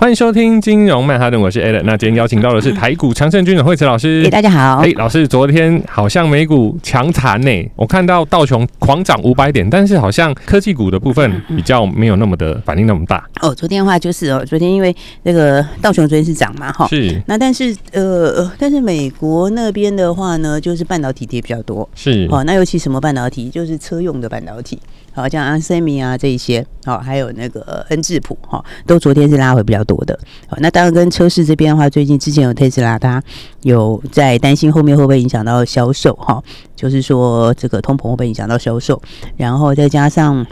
[0.00, 1.82] 欢迎收听金融曼哈顿，我是 Allen。
[1.82, 4.22] 那今天邀请到的是 台股长盛军的惠慈老师。
[4.24, 4.76] 哎，大家好。
[4.76, 13.28] 哎，老师，昨天好像美股强弹呢，我看到道琼狂涨五百点，但是好像科技股的部分比较没有那么的反应那么大。
[13.40, 16.86] 哦，昨天的话就是哦，昨天因为那个道琼昨天是涨嘛，哈。
[16.86, 17.20] 是。
[17.26, 21.88] 那但是呃，但是美国那边的话呢，就是半导体跌比较多。
[21.96, 22.28] 是。
[22.30, 23.50] 哦，那尤其什么半导体？
[23.50, 24.78] 就是车用的半导体。
[25.18, 30.18] 好像 onsemi 啊这一些，好，还有那个恩智浦，哈，都昨天是拉回比较多的。
[30.46, 33.22] 好，那当然跟车市这边的话，最近之前有特斯拉，它
[33.62, 36.42] 有在担心后面会不会影响到销售，哈，
[36.76, 39.02] 就是说这个通膨会不会影响到销售，
[39.36, 40.46] 然后再加上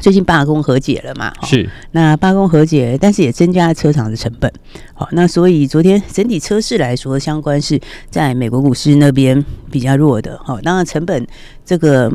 [0.00, 4.52] 最近罢工和解了嘛，是，那罢工和解，但是也增加了车厂的成本，
[4.94, 11.26] 好，那所以昨天整体车市来说，相关是在美国股市那边比较弱的，好，当然成本
[11.64, 12.12] 这个。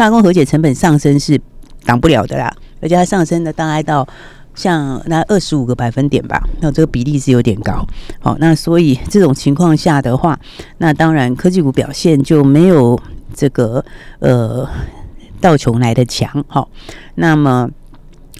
[0.00, 1.38] 罢工和解成本上升是
[1.84, 4.08] 挡不了的啦，而且它上升的大概到
[4.54, 7.86] 像那二十五个百分点吧，那这个比例是有点高。
[8.18, 10.40] 好，那所以这种情况下的话，
[10.78, 12.98] 那当然科技股表现就没有
[13.34, 13.84] 这个
[14.20, 14.66] 呃
[15.38, 16.42] 道琼来的强。
[16.48, 16.70] 好，
[17.16, 17.68] 那么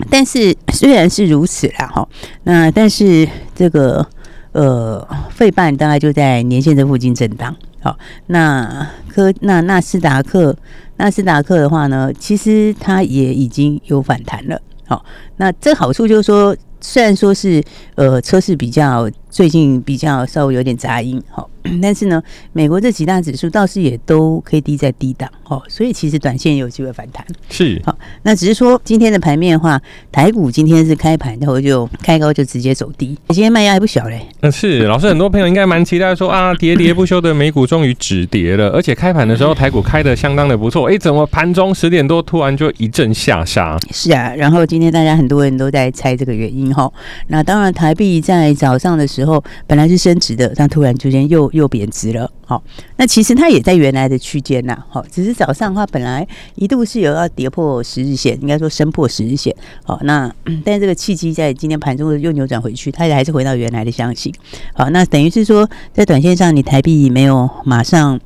[0.09, 2.09] 但是虽然是如此啦，哈，
[2.45, 4.07] 那但是这个
[4.53, 7.55] 呃费半大概就在年线这附近震荡。
[7.83, 10.57] 好，那科那纳斯达克。
[10.97, 14.61] 纳斯达克的话呢，其实它也已经有反弹了。
[14.87, 15.03] 好，
[15.39, 21.49] 那这好处就是说，虽然说是呃车市比较最近比较稍微有点杂音，好。
[21.83, 22.23] 但是呢，
[22.55, 27.23] 美国这几大指数倒是也都可以低在低档哦，所以其实短线也有机会反弹。
[27.51, 29.79] 是好，那只是说今天的盘面的话，
[30.11, 34.27] 台股今天是开盘然后就开高就直接走低，今天卖压还不小嘞。
[34.41, 43.79] 嗯，是老师，很多朋友应该蛮期待说啊， 喋喋不休的美股终于止跌了，而且开盘的时候台股开的相当的不错，哎，怎么盘中十点多突然就一阵下杀？
[43.93, 46.91] 是啊，然后今天大家很多人都在猜这个原因哈。
[47.27, 52.63] 那当然，台币在早上的时候本来是升值的，但突然之间又又贬值了，好，
[52.97, 59.55] 那其实它也在原来的区间呐，好，只是早上的话本来一度是有要跌破十日线，应该说升破十日线，
[59.85, 60.33] 好，那
[60.65, 64.33] 但这个契机在今天盘中又扭转回去，它也还是回到原来的箱型，
[64.75, 68.19] 好，那等于是说在短线上你台币没有马上，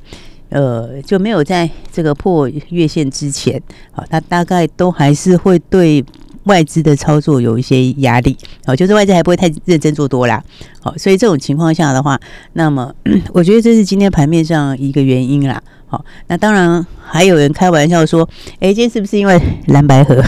[0.49, 3.61] 呃，就没有在这个破月线之前，
[3.91, 6.03] 好，它大概都还是会对。
[6.45, 8.35] 外资的操作有一些压力，
[8.65, 10.43] 哦，就是外资还不会太认真做多啦，
[10.79, 12.19] 好，所以这种情况下的话，
[12.53, 12.93] 那么
[13.33, 15.61] 我觉得这是今天盘面上一个原因啦。
[15.87, 18.27] 好，那当然还有人开玩笑说，
[18.59, 20.15] 哎，今天是不是因为蓝白河？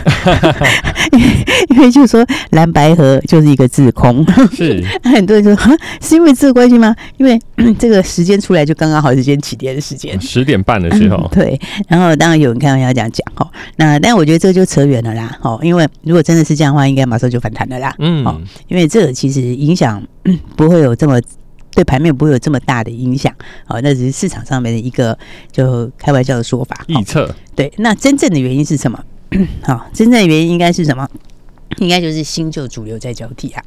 [1.70, 6.96] 因为就是说蓝白河就是一个自空，是 很多人说是因为这个关系吗？
[7.18, 7.40] 因为
[7.80, 11.30] 这个时间出来就刚刚好是今天起跌的时间，十点半的时候、嗯。
[11.32, 15.38] 对，然后当然有人开玩笑这样讲哈，那但我觉得这个就扯远了啦。
[15.42, 17.94] 哦，因为如果真的是这样的话，应该马上就反弹了啦。
[18.00, 20.02] 嗯，哦，因为这个其实影响
[20.56, 21.20] 不会有这么。
[21.78, 23.32] 对盘面不会有这么大的影响，
[23.68, 25.16] 好，那只是市场上面的一个
[25.52, 27.30] 就开玩笑的说法，预测。
[27.56, 29.00] 对，那真正的原因是什么？
[29.62, 31.08] 好，真正的原因应该是什么？
[31.78, 33.64] 应该就是新旧主流在交替啊。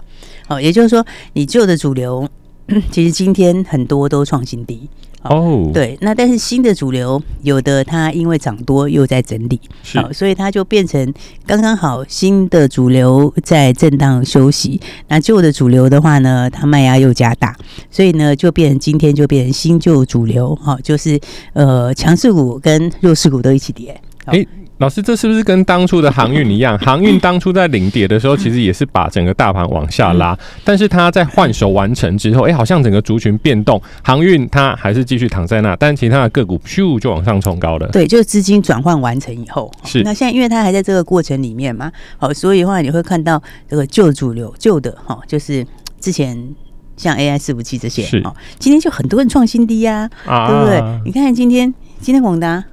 [0.49, 2.29] 好，也就是说，你旧的主流，
[2.91, 4.89] 其实今天很多都创新低。
[5.23, 5.73] 哦，oh.
[5.73, 9.61] 对，那但是新的主流有的它因为涨多又在整理，
[9.95, 11.13] 好是，所以它就变成
[11.47, 17.55] 刚刚好新的主流在震荡休息，那旧的主流的话呢，它卖压又加大，
[17.91, 21.21] 所以呢就变成今天就变成新旧主流，哈，就是
[21.53, 24.49] 呃强势股跟弱势股都一起跌，欸
[24.81, 26.77] 老师，这是不是跟当初的航运一样？
[26.81, 37.87] 航运当初在领跌的时候，其实也是把整个大盘往下拉，但是它在换手完成之后，哎，好像整个族群变动，航运它还是继续躺在那，但其他的个股咻就往上冲高了。
[37.89, 45.63] 对，就是资金转换完成以后，是那现在因为它还在这个过程里面嘛，好，所以的话你会看到这个旧主流旧的哈，就是
[46.01, 46.43] 之前
[46.97, 48.23] 像 AI 伺服器这些，是
[48.59, 51.01] 今天就很多人创新低呀，啊，对不对？
[51.05, 52.65] 你看今天今天广达。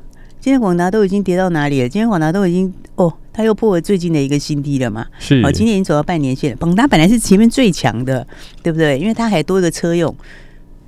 [0.48, 1.90] 今天广达都已经跌到哪里了？
[1.90, 5.06] 今天广达都已经哦，它又破了最近的一个新低了嘛。
[5.20, 6.56] 是，哦，今天已经走到半年线了。
[6.56, 8.26] 宝达本来是前面最强的，
[8.64, 8.98] 对不对？
[8.98, 10.16] 因为它还多一个车用，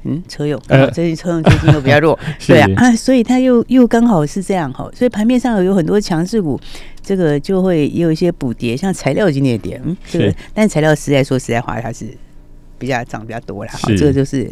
[0.03, 2.17] 嗯，车用，呃，最近车用最近又比较弱，
[2.47, 4.89] 对啊，啊，所以它又又刚好是这样哈。
[4.95, 6.57] 所以盘面上有很多强势股，
[7.03, 12.05] 这个就会也有一些补跌，像材料今天也跌，嗯，这个，但材料实在说实在话，它是
[12.77, 13.71] 比较涨比较多了。
[13.73, 14.49] 好，这个就是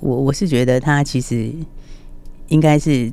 [0.00, 1.52] 我我是觉得它其实
[2.48, 3.12] 应该是。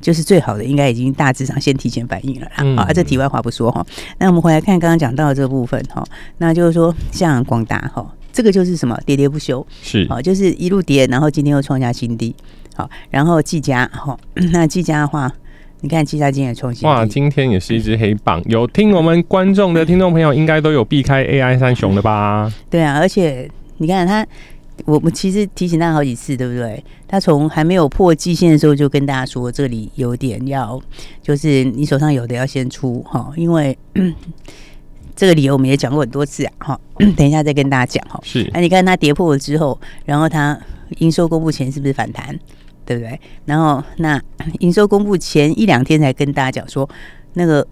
[0.00, 2.52] 就是最好的，应该已经大致上先提前反应了啦。
[2.58, 3.84] 嗯、啊，这题外话不说哈。
[4.18, 6.04] 那我们回来看刚刚讲到的这个部分哈，
[6.38, 12.34] 那就是说像广达哈，这个就是什么跌跌不休，是啊，就是一路跌，然后今天又创下新低。
[12.74, 14.18] 好，然后技嘉哈，
[14.52, 15.32] 那技嘉的话，
[15.80, 16.88] 你看技嘉今天也创新。
[16.88, 18.42] 哇，今天也是一只黑棒。
[18.46, 22.52] 有听我们观众的听众朋友，应该都有避开 AI 三雄的吧？
[22.70, 24.26] 对啊，而且你看它。
[24.84, 26.84] 我们其实提醒大家好几次，对不对？
[27.08, 30.80] 他从还没有破季线的时候就跟大家说，这里有点要，
[31.22, 33.76] 就是你手上有的要先出哈，因为
[35.16, 36.80] 这个理由我们也讲过很多次啊哈。
[37.16, 38.20] 等一下再跟大家讲哈。
[38.22, 38.48] 是。
[38.52, 40.58] 那你看它跌破了之后，然后它
[40.98, 42.38] 营收公布前是不是反弹？
[42.84, 43.18] 对不对？
[43.46, 44.20] 然后那
[44.60, 46.88] 营收公布前一两天才跟大家讲说，
[47.32, 47.66] 那个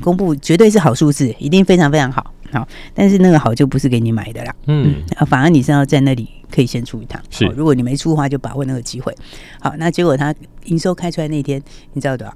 [0.00, 2.32] 公布绝对是好数字，一定非常非常好。
[2.52, 4.54] 好，但是那个好就不是给你买的啦。
[4.66, 7.20] 嗯，啊，反而你是要在那里可以先出一趟。
[7.30, 9.14] 是，如果你没出的话，就把握那个机会。
[9.60, 11.62] 好，那结果他营收开出来那天，
[11.92, 12.34] 你知道多少？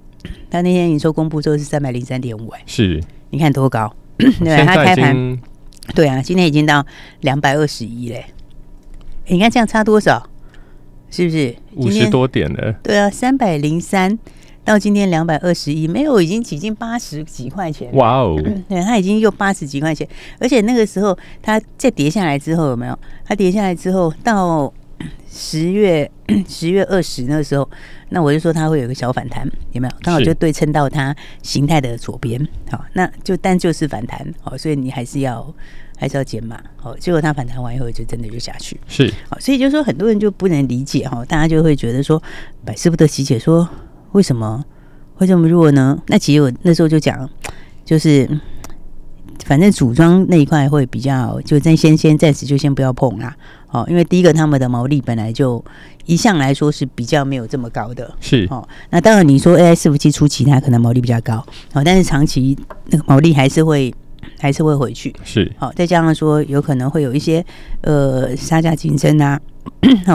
[0.50, 3.92] 他那天营收公布之后是三百零三点五，哎，是，你看多高？
[4.16, 5.38] 对，他开盘，
[5.94, 6.86] 对啊，今天已经到
[7.20, 8.24] 两百二十一嘞。
[9.26, 10.30] 你看这样差多少？
[11.10, 12.72] 是不是五十多点了？
[12.82, 14.18] 对啊，三百零三。
[14.64, 17.92] 到今天两百二十一，没有，已经挤进八十几块钱。
[17.94, 20.08] 哇哦对，它已经又八十几块钱，
[20.38, 22.98] 而且那个时候它再跌下来之后有没有？
[23.26, 24.72] 它跌下来之后到
[25.30, 26.10] 十月
[26.48, 27.68] 十月二十那个时候，
[28.08, 29.94] 那我就说它会有个小反弹，有没有？
[30.00, 32.40] 刚好就对称到它形态的左边。
[32.70, 35.54] 好，那就但就是反弹，好，所以你还是要
[35.98, 36.58] 还是要减码。
[36.76, 38.80] 好，结果它反弹完以后就真的就下去。
[38.88, 42.22] 是，好，所以就说很多人就不能理解哈，大家就会觉得说
[42.64, 43.68] 百思不得其解说。
[44.14, 44.64] 为什么
[45.16, 46.00] 会这么弱呢？
[46.06, 47.28] 那其实我那时候就讲，
[47.84, 48.28] 就是
[49.44, 53.34] 反正组装那一块会比较，就先先先暂时就先不要碰啦。
[53.70, 55.62] 哦，因为第一个他们的毛利本来就
[56.06, 58.66] 一向来说是比较没有这么高的，是哦。
[58.90, 62.56] 那当然你说 AI 伺服器初期它可能毛利比较高，哦，但是长期
[62.90, 63.92] 那个毛利还是会
[64.38, 67.44] 还是会回去，是好，哦，再加上说有可能会有一些
[67.80, 69.40] 呃杀价竞争啊，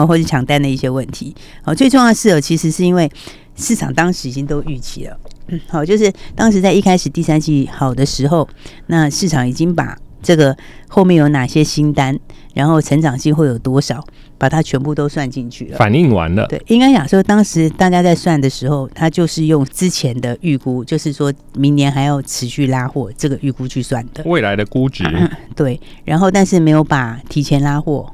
[0.08, 1.36] 或者抢单的一些问题。
[1.62, 3.10] 好，哦，最重要的是，其实是因为。
[3.56, 5.16] 市场当时已经都预期了，
[5.48, 8.48] 嗯，好，就是当时在一开始第三季好的时候，
[8.86, 10.56] 那市场已经把这个
[10.88, 12.18] 后面有哪些新单，
[12.54, 14.04] 然后成长性会有多少，
[14.38, 16.46] 把它全部都算进去了，反应完了。
[16.46, 25.30] 对，应该讲说，当时大家在算的时候，他就是用之前的预估，就是说明年还要持续拉货这个预估去算的未来的估值，啊。
[25.56, 28.10] 对，然后但是没有把提前拉货。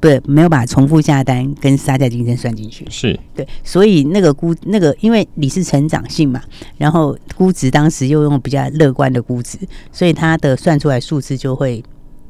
[0.00, 6.40] 不，没有把重复下单跟杀价竞争算进去，是对，所以那个估那个，因为你是成长性嘛，
[6.78, 9.58] 然后估值当时又用比较乐观的估值，
[9.92, 11.84] 所以它的算出来数字就会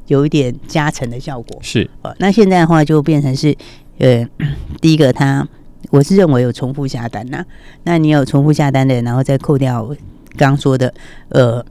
[0.07, 1.57] 有一点加成的效果。
[1.61, 3.55] 是，呃，那现在的话就变成是，
[3.99, 4.27] 呃，
[4.81, 5.47] 第一个它，
[5.91, 7.45] 我是认为有重复下单呐，
[7.85, 9.85] 那你有重复下单的，然后再扣掉
[10.35, 10.93] 刚刚说的，
[11.29, 11.65] 呃。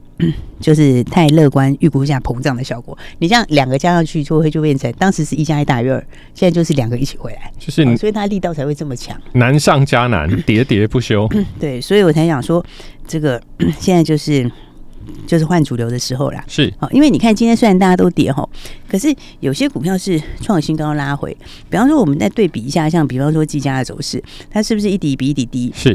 [0.59, 2.97] 就是太乐观，预估一下膨胀的效果。
[3.19, 5.99] 你这样两个加上去，就会就变成当时是一加一大于二，
[6.33, 11.27] 现在就是两个一起回来，就是、哦、所以它力道才会这么强，难上加难，喋喋不休。
[11.59, 12.63] 对，所以我才想说，
[13.07, 13.41] 这个
[13.79, 14.49] 现在就是
[15.25, 16.43] 就是换主流的时候啦。
[16.47, 18.49] 是，好，因为你看今天虽然大家都跌吼，
[18.87, 21.35] 可是有些股票是创新高拉回。
[21.69, 25.71] 比方说，我们再对比一下，像比方说技嘉的走势，它是不是一底比一底低？
[25.75, 25.91] 是，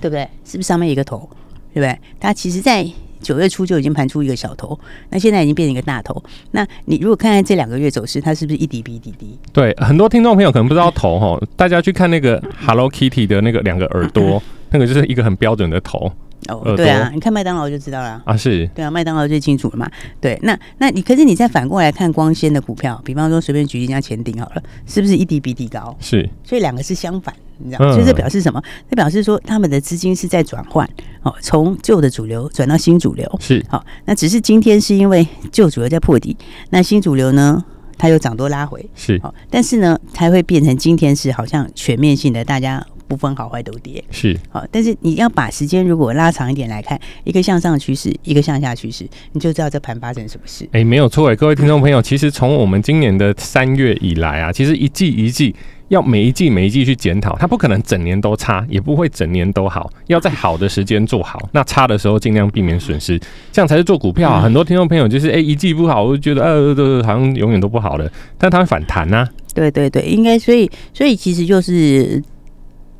[0.00, 0.28] 对不对？
[0.44, 1.28] 是不是上面一个头？
[1.74, 1.98] 对不对？
[2.18, 2.86] 它其实，在
[3.20, 4.78] 九月初就已经盘出一个小头，
[5.10, 6.22] 那现在已经变成一个大头。
[6.52, 9.38] 那你如果看看这两个月走势，它是不是一底比一底低？
[9.52, 16.10] 对，很多听众朋友可能不知道头哈，大家去看那个 Hello Kitty 的那个两个耳朵，那个就是一个很标准的头。
[16.46, 19.90] 哦，对啊，你看麦当劳就知道了啊，是对啊，麦当劳最清楚了嘛。
[20.20, 25.94] 对，那那你可是你再反过来看光纤的股票，比方说随便举一家前顶好了，是不是一底比一底高？
[25.98, 27.34] 是，所以两个是相反。
[27.58, 28.62] 你知道，所以这表示什么？
[28.88, 30.88] 这表示说他们的资金是在转换，
[31.22, 33.28] 哦，从旧的主流转到新主流。
[33.40, 36.36] 是，好，那只是今天是因为旧主流在破底，
[36.70, 37.62] 那新主流呢，
[37.96, 38.88] 它又涨多拉回。
[38.94, 44.02] 是，好，但是呢，才会变成今天是好像全面性的，大家不分好坏都跌。
[44.10, 50.64] 是，好，但是你要把时间如果拉长一点来看，一个向上趋势，一个向下趋势，你就知道这盘发生什么事。
[50.66, 55.54] 哎、欸，没有错哎，各位听众朋友，其实从我们今年的三月以来啊，其实一季一季。
[55.88, 63.18] 要每一季每一季去检讨，它不可能整年都差，也不会整年都好，要在好的时间做好，那差的时候尽量避免损失，
[63.50, 64.40] 这样才是做股票啊。
[64.40, 69.28] 很多听众朋友就是哎、欸、一季不好，我就觉得呃呃好像永远都不好了，但它会反弹啊。
[69.54, 72.22] 对对对，应该所以所以其实就是。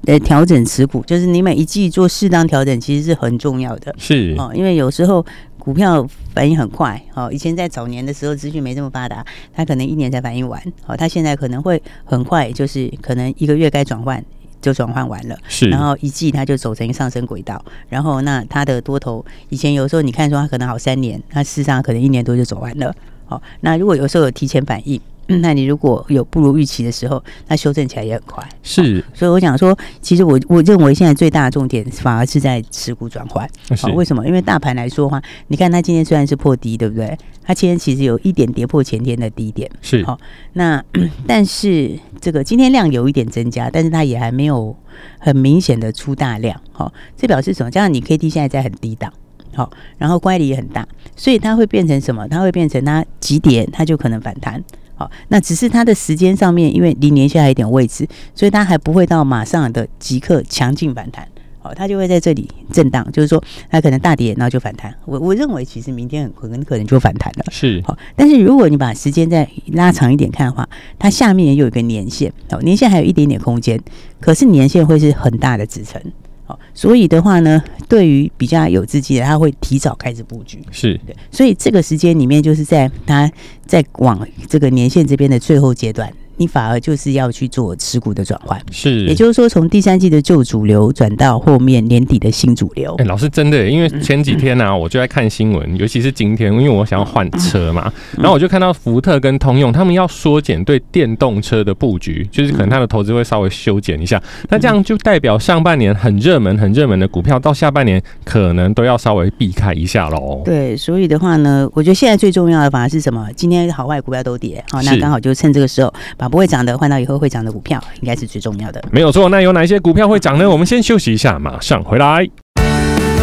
[0.07, 3.93] 呃，调整持股就是你每一季做适当调整，其实是很重要的。
[3.99, 5.27] 是哦，因为有时候
[5.59, 7.01] 股票反应很快。
[7.15, 10.63] 哦，以前在早年的时候，资讯没这么发达，它可能一年才反应完。
[10.87, 14.25] 哦，它现在可能会很快，就是可能一个月该转换
[14.61, 15.37] 就转换完了。
[15.49, 17.63] 是，然后一季它就走成上升轨道。
[17.89, 22.95] 然后那它的多头，以前有时候你看说它可能好三年，那事实上可能一年多就走完了。
[23.29, 25.01] 哦，那如果有时候有提前反应。
[25.29, 28.49] 那你如果有不如预期的时候，那修正起来也很快。
[28.63, 33.49] 是，所以我想说，其实我我认为现在最大的重点反而是在持股转换。
[33.81, 34.27] 好，为什么？
[34.27, 37.17] 因为大盘来说的话，你看它今天虽然是破低，对不对？
[37.45, 39.71] 它今天其实有一点跌破前天的低点。
[39.83, 40.19] 是，好，
[40.55, 40.83] 那
[41.27, 44.75] 但是这个今天量有一点增加，但是它也还没有
[45.19, 46.59] 很明显的出大量。
[46.73, 47.71] 好，这表示什么？
[47.71, 49.13] 加上你 K D 现在在很低档。
[49.55, 52.29] 好，然后乖离也很大，所以它会变成什么？
[52.29, 54.63] 它会变成它急跌，它就可能反弹。
[54.99, 61.27] 好，那只是它的时间上面，因为离年线还有一点位置，所以它还不会到马上的即刻强劲反弹。
[61.61, 64.93] 好，它就会在这里震荡，就是说它可能大跌，然后就反弹。
[65.05, 67.45] 我我认为其实明天很很可能就反弹了。
[67.51, 73.81] 是，好，但是如果你把时间再拉长一点看的话，它下面也有一个年限，好，年限还有一点点空间，
[74.21, 76.01] 可是年限会是很大的支撑。
[76.49, 80.59] 好，所以的话呢，对于比较有资金的，他会提早开始布局。
[80.71, 83.31] 是对，所以这个时间里面，就是在他
[83.67, 86.11] 在往这个年限这边的最后阶段。
[86.39, 92.95] 你反而就是要去做持股的转换，是，也就是说，从第三季的旧主流转到后面年底的新主流。
[92.99, 104.23] 哎、欸，老师真的，因为前几天呢、啊，我就在看新闻，尤其是今天，因为我想要换车嘛，然后我就看到福特跟通用他们要缩减对电动车的布局，就是可能他的投资会稍微修剪一下。
[104.49, 110.43] 那这样就代表上半年很热门、很热门的股票，到下半年可能都要稍微避开一下喽。
[110.45, 113.29] 对，所以的话呢，我觉得现在最重要的反而是什么？
[113.35, 116.28] 今天好坏股票都跌，好，那刚好就趁这个时候把。
[116.29, 118.83] 不会涨的换到以后会涨的股票，应该是最重要的。
[118.91, 120.49] 没有错，那有哪些股票会涨呢？
[120.49, 122.27] 我们先休息一下，马上回来。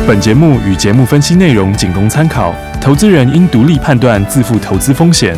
[0.08, 5.36] 本节目与节目分析内容仅供参考，投资人应独立判断，自负投资风险。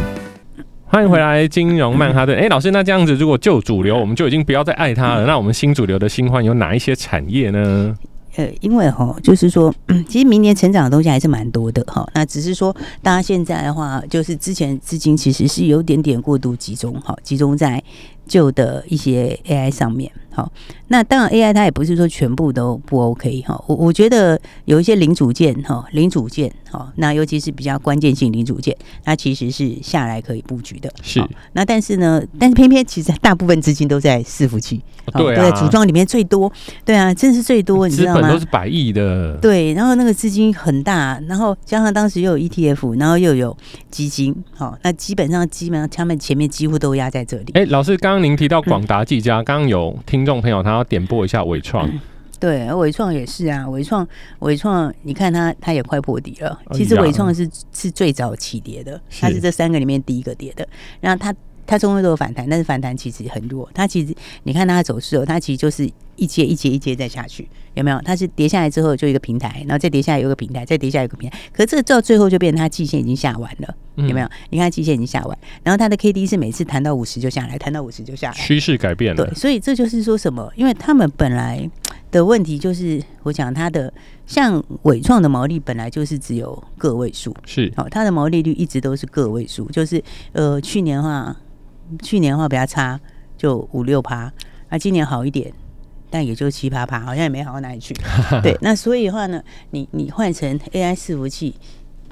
[0.90, 2.38] 欢迎回来，金融曼哈顿。
[2.38, 5.26] 哎，老师，那这样子，如果旧主流，我们就已经不要再爱它了。
[5.26, 7.94] 那我们新主流的新欢有哪一些产业呢？
[8.38, 9.74] 呃，因为哈，就是说，
[10.08, 12.08] 其实明年成长的东西还是蛮多的哈。
[12.14, 17.84] 那只是说，大家现在的话，就是之前资金其实是有点点过度集中，哈，集中在
[18.28, 20.12] 旧的一些 AI 上面。
[20.32, 20.52] 好，
[20.90, 23.60] 那当然 AI 它也不是说全部都不 OK 哈。
[23.66, 30.94] 我我觉得有一些零组件哈，零组件哈，那尤其是比较关键性零组件，它其实是下来可以布局的。
[31.02, 31.20] 是。
[31.54, 34.80] 那但是呢，但是偏偏其实大部分资金都在伺服器，
[35.14, 36.54] 对啊，组装里面最多，
[36.86, 38.32] 对啊，真是最多，你知道吗？
[38.32, 39.40] 都是百亿的。
[39.42, 43.58] 对，然后那个资金很大，然后加上当时又有 ETF，然后又有
[43.90, 47.46] 基金，好，那基本上基本上他们前面几乎都压在这里。
[47.56, 50.26] 哎、欸，老师，刚刚您提到广达、技嘉，刚刚有听。
[50.26, 51.88] 众朋友，他要点播一下伟创，
[52.40, 54.06] 对，伟创也是啊，伟创，
[54.40, 56.60] 伟创，你看它，它也快破底了。
[56.74, 60.68] 其实伟创是是最早起跌的，它是这三个里面第一个跌的。
[61.00, 61.34] 然后它
[61.68, 63.70] 它终究都有反弹，但是反弹其实很弱。
[63.74, 68.02] 它其实你看它的走势哦，它其实就是一阶一阶一阶再下去，有没有？
[68.04, 71.38] 它是跌下来之后就一个平台，然后再跌下来有个平台，再跌下来有个平台。
[71.52, 73.76] 可是这个到最后就变成它季线已经下完了。
[73.98, 74.30] 有没有？
[74.52, 79.26] 你看，季线已经下完，然后它的 K D 是每次弹到五十就下来，弹到五十就下来，趋势改变了。
[79.26, 80.54] 对，所以这就是说什么？
[80.56, 81.68] 因为他们本来
[82.12, 83.92] 的问题就是，我讲它的
[84.28, 91.36] 像伟创的毛利本来就是只有个位数，是哦，它的毛利率一直都是个位数，就是呃，去年的话，
[92.02, 93.00] 去年的话比较差，
[93.38, 94.32] 就五六趴，
[94.70, 95.52] 那，今年好一点，
[96.10, 97.96] 但也就七八趴，好像也没好到哪里去。
[98.44, 99.42] 对，那所以的话呢，
[99.72, 101.56] 你你换成 A I 伺服器。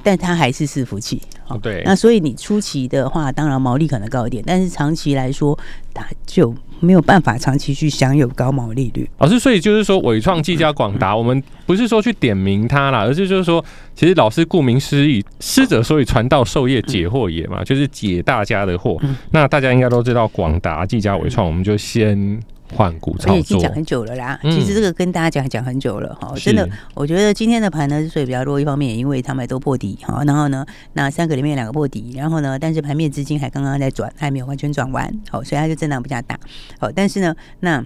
[0.04, 1.82] 但它还是伺服器，哦，对。
[1.84, 5.58] 那所以你初期的话，当然毛利可能高一点，但是长期来说，
[5.96, 9.10] 它就没有办法长期去享有高毛利率。
[9.18, 13.64] 老师，所以就是说，伟创、技嘉、广达，我们不是说去点名它啦，而是就是说，
[13.96, 19.00] 其实老师顾名思义，师者所以传道授业解惑也嘛，就是解大家的惑。
[19.32, 22.40] 那大家应该都知道广达、技嘉、伟创，我们就先。
[22.76, 24.40] 换股操作，已经讲很久了啦。
[24.44, 26.34] 其实这个跟大家讲讲很久了哈。
[26.38, 30.24] 真的，我觉得今天的盘呢，之所以比较弱，一方面也因为他们都破底哈。
[30.26, 36.38] 然后呢，那三个里面有两个破底，然后呢，但是盘面资金还刚刚在转，还没有完全转完，好，所以它就震荡比较大。
[36.80, 37.86] 好，但是呢，那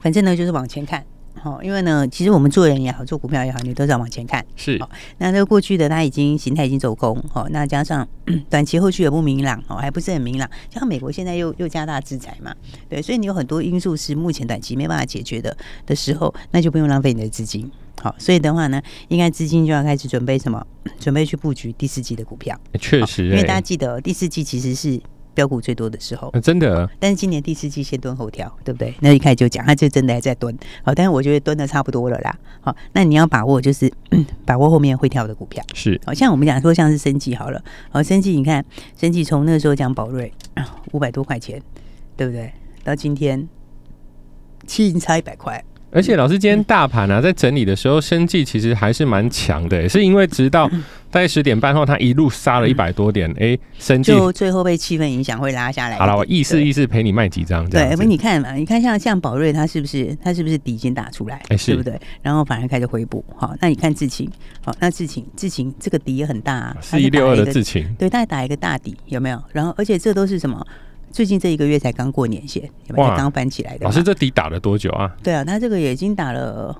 [0.00, 4.44] 反正呢就是往前看，好，因为呢，其实我们做人也好，做股票也好，你都是要往前看。
[4.54, 4.78] 是，
[5.18, 8.06] 那这个过去的它已经形态已经走空，哦，那加上
[8.48, 10.48] 短期后续也不明朗，哦，还不是很明朗。
[10.70, 12.54] 像美国现在又又加大制裁嘛，
[12.88, 17.68] 对，所以你有很多因素是目前短期没办法解决的的时候，那就不用浪费你的资金。
[18.00, 20.64] 好，所以的话呢，应该资金就要开始准备什么？
[21.00, 22.56] 准备去布局第四季的股票。
[22.78, 25.00] 确实、欸，因为大家记得第四季其实是。
[25.34, 26.88] 飙股最多的时候，啊、真的。
[26.98, 28.94] 但是今年第四季先蹲后跳，对不对？
[29.00, 30.56] 那一开始就讲，他就真的还在蹲。
[30.82, 32.38] 好，但是我觉得蹲的差不多了啦。
[32.60, 33.92] 好，那你要把握，就是
[34.44, 35.64] 把握后面会跳的股票。
[35.74, 37.62] 是，好像我们讲说像是生技好了。
[37.90, 38.64] 好，生技你看，
[38.96, 40.32] 生技从那个时候讲宝瑞
[40.92, 41.60] 五百多块钱，
[42.16, 42.52] 对不对？
[42.84, 43.48] 到今天
[44.66, 45.64] 七银差一百块。
[45.94, 50.66] 而且老师，今天大盘啊，在整理的时候，生计其实还是蛮强的，是因为直到
[51.10, 55.98] 大概十点半后，它一路杀了一百多点，哎，生技就最后被气氛影响会拉下来。
[55.98, 62.00] 好了，我意思意思陪你卖几张，对，不，你看嘛，你看像像宝瑞，它是不是它是不是底已经打出来，对不对？
[62.22, 64.26] 然后反而开始回补，好，那你看智勤，
[64.64, 69.38] 好，那智勤智勤这个底也很大，啊四一六二的智勤，对，它打一个大底，有没有？
[69.52, 70.66] 然后而且这都是什么？
[71.12, 73.16] 最近这一个月才刚过年线，有没有？
[73.16, 73.84] 刚翻起来的。
[73.84, 75.14] 老师，这底打了多久啊？
[75.22, 76.74] 对啊，他这个也已经打了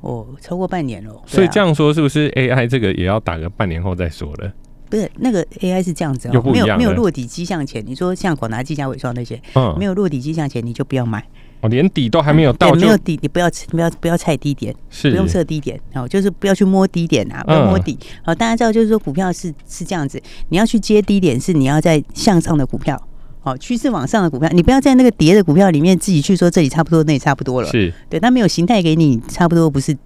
[0.00, 1.14] 哦，超过半年了。
[1.14, 4.52] 啊、所以这样说，是不是 AI 这个也要打个半年后再说了？
[4.90, 11.24] 不是，那个 AI 是这样子哦，没有没有落底迹象前，你说像广达、技嘉、伟创那些，嗯，没有落底迹象前，你就不要买。
[11.60, 17.98] 哦，连底都还没有到，没有底，你不要不要不要踩低点，是不用设低点，哦，就是不要去摸低点啊，不要摸底。
[18.24, 23.00] 好，大家知道，就是说股票是是这样子，你要去接低点，是你要在向上的股票。
[23.42, 27.68] 好，趋势往上的股票，你不要在那个跌的股票里面自己去说这里差不多，那里差不多了。
[27.68, 29.96] 是对，它没有形态给你，差不多不是，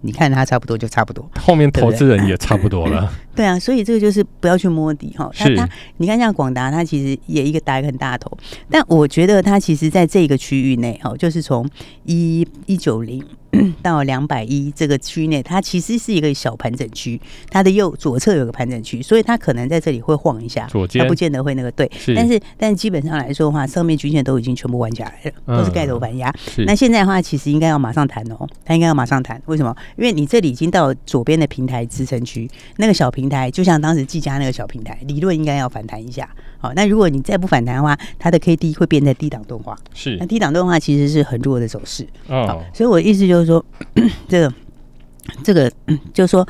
[0.00, 1.30] 你看它差不多就差不多。
[1.38, 3.12] 后面投资人也差不多了。
[3.34, 5.30] 对啊，所以这个就是不要去摸底哈。
[5.34, 5.68] 他他，
[5.98, 8.36] 你看像广达，它其实也一个打一个很大的头，
[8.70, 11.68] 但我觉得它其实在这个区域内，哈，就是从
[12.04, 13.24] 一一九零。
[13.82, 17.20] 到两百一这个区内，它其实是一个小盘整区，
[17.50, 21.90] 它的右左侧有个盘整区，所以它可能在这里会晃一下，它不见得会那个对。
[22.14, 26.32] 但是但基本上来说的话，上面均线都已经全部弯下来了，都是盖头反压。
[26.58, 29.42] 那现在的话，其实应该要马上弹哦，它应该要马上弹。
[29.46, 29.76] 为什么？
[29.98, 36.28] 因为你这里已经到左边的平台支撑区，那个小平台就像当时技嘉那个小平台，理论应该要反弹一下。
[36.58, 39.76] 好，那如果你再不反弹的话，它的 K D 会变在低档钝化。
[39.94, 42.06] 是，那低档钝化其实是很弱的走势。
[42.28, 43.64] 哦，所以我的意思就是说，
[44.28, 44.54] 这个
[45.42, 45.72] 这个
[46.12, 46.46] 就是说，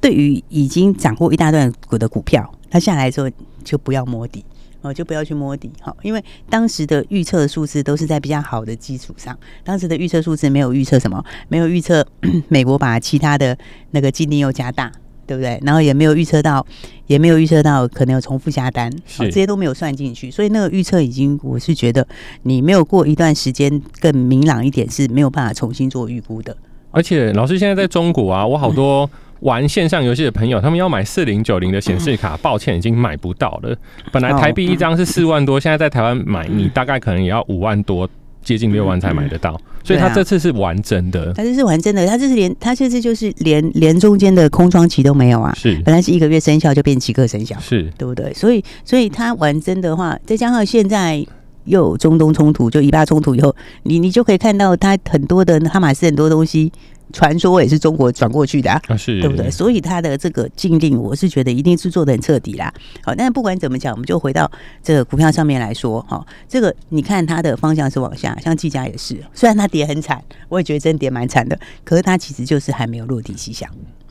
[0.00, 3.28] 对于已经涨过一大段股的股票，它下来之后
[3.64, 4.44] 就不要摸底
[4.80, 5.68] 哦，就不要去摸底。
[5.80, 12.06] 好，因为当时的预测的数字都是在比较好的基础上，当时的预测数字没有预测什么，没有预测
[12.46, 13.58] 美国把其他的
[13.90, 14.92] 那个禁令又加大。
[15.28, 15.60] 对不对？
[15.62, 16.66] 然后也没有预测到，
[17.06, 22.04] 也没有预测到可能有重复下单，是、哦、这些都没有算进去，所以那个预测已经，我是觉得
[22.44, 26.56] 你没有过一段时间更明朗一点是没有办法重新做预估的。
[26.90, 29.08] 而且老师现在在中国啊，我好多
[29.40, 33.76] 玩线上游戏的朋友，他们要买四零九零的显示卡，抱歉已经买不到了。
[34.10, 38.08] 本来台币一张是四万多，现在在台湾买，你大概可能也要五万多。
[38.42, 41.32] 接近六万才买得到，嗯、所以他这次是完整的。
[41.34, 45.54] 他这是完整的，他这是连他这次就是连连中间的空窗期都没有啊。
[45.56, 48.32] 是，本来是一个月生效就变七个生效，是对不对？
[48.34, 51.24] 所以，所以他完整的话，再加上现在
[51.64, 56.72] 又有中东冲突，就以巴冲突以后，你你就可以看到他很多的哈马斯很多东西。
[57.12, 59.50] 传说也是中国转过去的啊，啊是对不对？
[59.50, 62.72] 所以他的这个禁令，我是觉得一定是做的很彻底啦。
[63.02, 64.50] 好，但是不管怎么讲，我们就回到
[64.82, 73.68] 这个股票上面来说，哈，这个你看它的方向是往下，像技嘉也是，虽然它跌很惨，我也觉得真跌蛮惨的，可是它其实就是还没有落地迹象。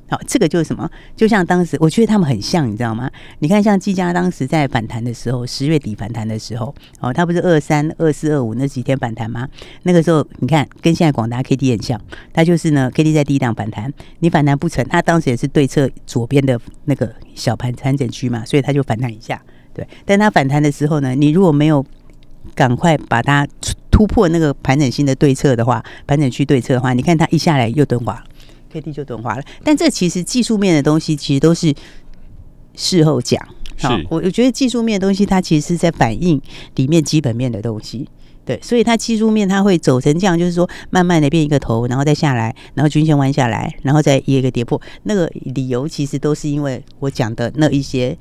[0.10, 0.90] 好，这个就是什么？
[1.16, 3.12] 就像当时，我觉得他们很像，你知道吗？
[3.40, 9.48] 你看，像技嘉当时在反弹的时候，十月底反弹的时候，哦，它不是二三、二四、二五那几天反弹吗？
[9.84, 12.00] 那个时候，你看跟现在广达 K D 很像，
[12.32, 19.42] 它就是呢 K D 在低档反弹，你反弹不成，它当时也是对侧左边的那个小盘盘整区嘛，所以它就反弹一下，
[19.74, 19.86] 对。
[20.06, 21.86] 但它反弹的时候呢，你如果没有
[22.56, 23.46] 赶快把它
[23.92, 28.24] 突破那个盘整性的对策的话，盘整区对策的话，你看它一下来又钝化。
[28.72, 31.74] K D 就钝化了，但这其实技术面的东西其实都是
[32.76, 33.42] 事后讲。
[33.80, 36.42] 好，我我觉得技术面的东西它其实是在反映
[36.76, 38.08] 里面基本面的东西。
[38.44, 44.82] 对，所以它技术面它会走成这样，就是说慢慢的变一个头，然后再下来，然后均线弯下来，然后再一个跌破。
[45.04, 48.18] 那个理由其实都是因为我讲的那一些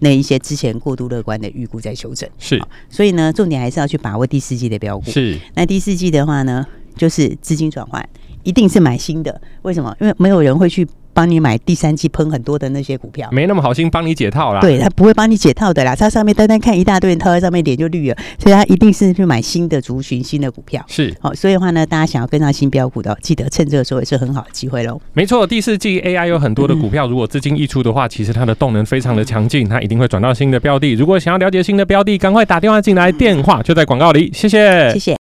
[0.00, 2.28] 那一些之前过度乐观的预估在修正。
[2.38, 5.10] 是，所以呢，重点还是要去把握第四季的标股。
[5.10, 6.66] 是，那第四季的话呢，
[6.96, 8.06] 就是资金转换。
[8.44, 9.94] 一定是买新的，为什么？
[10.00, 14.60] 因为没有人会去帮你买第三季喷很多的那些股票，没那么好心帮你解套啦。
[14.60, 20.84] 对，他不会帮你解套的啦，他上面单单看一大堆人套在上面，脸就绿了，所以他一定是去买新的族群、新的股票。
[20.88, 25.00] 是，好，所以的话呢，大家想要跟上新标股的，记得趁这个时候也是很好的机会喽。
[25.12, 30.92] 没错，第四季 AI 有很多的股票，如果资金溢出的话，其实它的动能非常的强劲，它一定会转到新的标的。
[30.92, 34.30] 如果想要了解新的标的，赶快打电话进来，电话就在广告里。
[34.34, 35.23] 谢谢，谢谢。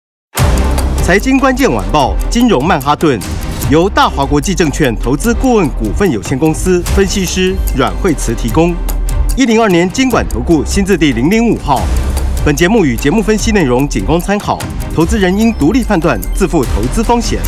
[1.05, 3.19] 财经关键晚报，金融曼哈顿，
[3.69, 8.73] 由大华国际证券投资顾问股份有限公司分析师阮惠慈提供。
[9.37, 11.79] 一零二年监管投顾新字第零零五号。
[12.43, 14.57] 本节目与节目分析内容仅供参考，
[14.95, 17.39] 投资人应独立判断，自负投资风险。